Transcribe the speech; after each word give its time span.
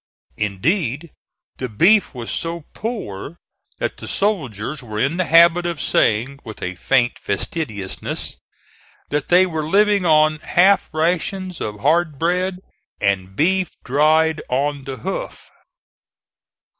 Indeed, 0.37 1.11
the 1.57 1.69
beef 1.69 2.15
was 2.15 2.31
so 2.31 2.61
poor 2.73 3.37
that 3.77 3.97
the 3.97 4.07
soldiers 4.07 4.81
were 4.81 4.97
in 4.97 5.17
the 5.17 5.25
habit 5.25 5.67
of 5.67 5.79
saying, 5.79 6.39
with 6.43 6.63
a 6.63 6.73
faint 6.73 7.19
facetiousness, 7.19 8.37
that 9.09 9.29
they 9.29 9.45
were 9.45 9.61
living 9.63 10.03
on 10.03 10.39
"half 10.39 10.89
rations 10.91 11.61
of 11.61 11.81
hard 11.81 12.17
bread 12.17 12.61
and 12.99 13.35
BEEF 13.35 13.73
DRIED 13.83 14.41
ON 14.49 14.85
THE 14.85 14.95
HOOF." 14.97 15.51